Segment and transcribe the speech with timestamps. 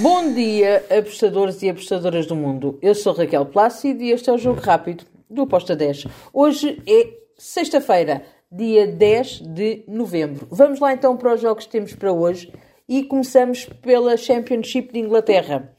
[0.00, 2.78] Bom dia, apostadores e apostadoras do mundo.
[2.80, 6.06] Eu sou Raquel Plácido e este é o Jogo Rápido do Aposta 10.
[6.32, 10.46] Hoje é sexta-feira, dia 10 de novembro.
[10.52, 12.52] Vamos lá então para os jogos que temos para hoje
[12.88, 15.76] e começamos pela Championship de Inglaterra.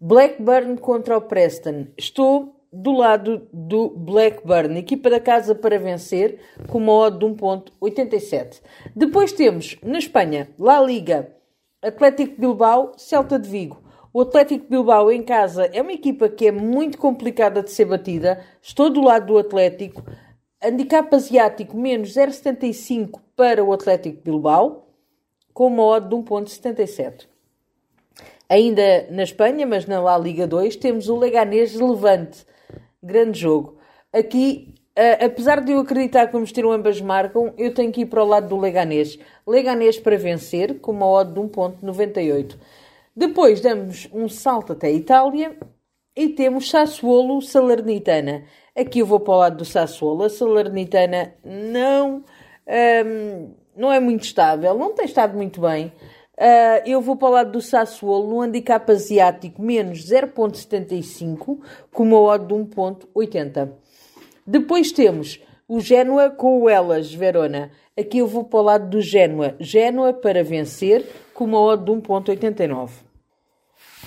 [0.00, 1.88] Blackburn contra o Preston.
[1.98, 8.62] Estou do lado do Blackburn, equipa da casa para vencer, com uma odd de 1.87.
[8.96, 11.41] Depois temos, na Espanha, La Liga,
[11.82, 13.82] Atlético Bilbao, Celta de Vigo.
[14.12, 18.40] O Atlético Bilbao em casa é uma equipa que é muito complicada de ser batida.
[18.62, 20.00] Estou do lado do Atlético.
[20.62, 24.94] Handicap asiático menos 0,75 para o Atlético Bilbao,
[25.52, 27.26] com uma odd de 1,77.
[28.48, 32.46] Ainda na Espanha, mas na La Liga 2, temos o Leganés Levante.
[33.02, 33.78] Grande jogo.
[34.12, 38.02] Aqui Uh, apesar de eu acreditar que vamos ter um ambas marcam, eu tenho que
[38.02, 39.18] ir para o lado do Leganês.
[39.46, 42.56] Leganês para vencer, com uma odd de 1.98.
[43.16, 45.56] Depois damos um salto até a Itália
[46.14, 48.44] e temos Sassuolo Salernitana.
[48.76, 50.24] Aqui eu vou para o lado do Sassuolo.
[50.24, 52.22] A Salernitana não, um,
[52.66, 55.92] ehm, não é muito estável, não tem estado muito bem.
[56.38, 61.60] Uh, eu vou para o lado do Sassuolo no handicap asiático menos 0.75
[61.92, 63.81] com uma odd de 1.80.
[64.46, 67.70] Depois temos o Génua com o Elas Verona.
[67.98, 69.54] Aqui eu vou para o lado do Génua.
[69.60, 72.90] Génua para vencer com uma odd de 1.89.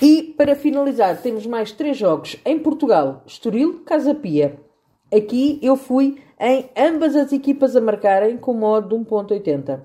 [0.02, 4.59] E para finalizar, temos mais três jogos em Portugal: Estoril, Casa Pia.
[5.11, 9.80] Aqui eu fui em ambas as equipas a marcarem com uma odd de 1.80.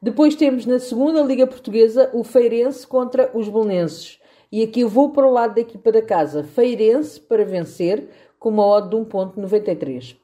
[0.00, 4.18] Depois temos na segunda Liga Portuguesa o Feirense contra os Belenenses.
[4.50, 6.42] E aqui eu vou para o lado da equipa da casa.
[6.42, 8.08] Feirense para vencer
[8.40, 10.16] com uma odd de 1.93.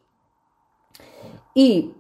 [1.55, 1.95] E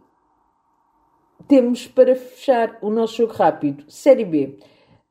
[1.46, 4.58] temos para fechar o nosso jogo rápido, Série B,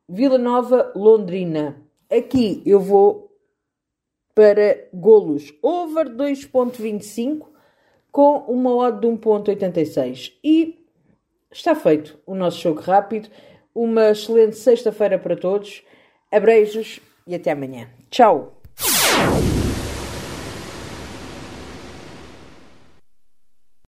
[0.06, 1.80] Vila Nova Londrina.
[2.10, 3.34] Aqui eu vou
[4.34, 7.46] para golos over 2.25
[8.12, 10.34] com uma odd de 1.86.
[10.44, 10.86] E
[11.50, 13.30] está feito o nosso jogo rápido.
[13.74, 15.82] Uma excelente sexta-feira para todos.
[16.30, 17.88] Abreijos e até amanhã.
[18.10, 18.60] Tchau!